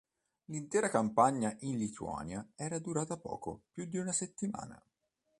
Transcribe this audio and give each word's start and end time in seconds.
L'intera 0.45 0.89
campagna 0.89 1.55
in 1.59 1.77
Lituania 1.77 2.53
era 2.55 2.79
durata 2.79 3.17
poco 3.19 3.65
più 3.71 3.85
di 3.85 3.99
una 3.99 4.11
settimana. 4.11 4.83